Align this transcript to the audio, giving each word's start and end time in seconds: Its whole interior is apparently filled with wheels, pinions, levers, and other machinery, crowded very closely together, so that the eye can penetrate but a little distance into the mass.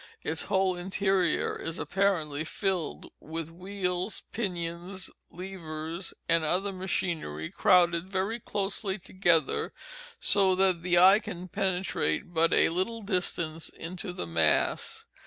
Its 0.23 0.45
whole 0.45 0.75
interior 0.75 1.55
is 1.55 1.77
apparently 1.77 2.43
filled 2.43 3.11
with 3.19 3.49
wheels, 3.51 4.23
pinions, 4.31 5.11
levers, 5.29 6.11
and 6.27 6.43
other 6.43 6.71
machinery, 6.73 7.51
crowded 7.51 8.09
very 8.11 8.39
closely 8.39 8.97
together, 8.97 9.71
so 10.19 10.55
that 10.55 10.81
the 10.81 10.97
eye 10.97 11.19
can 11.19 11.47
penetrate 11.47 12.33
but 12.33 12.51
a 12.51 12.69
little 12.69 13.03
distance 13.03 13.69
into 13.69 14.11
the 14.11 14.25
mass. 14.25 15.05